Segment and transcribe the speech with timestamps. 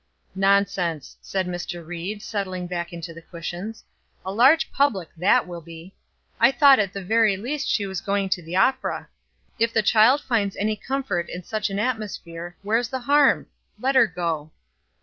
[0.33, 1.85] "Nonsense!" said Mr.
[1.85, 3.83] Ried, settling back into the cushions.
[4.25, 5.93] "A large public that will be.
[6.39, 9.09] I thought at the very least she was going to the opera.
[9.59, 13.45] If the child finds any comfort in such an atmosphere, where's the harm?
[13.77, 14.49] Let her go."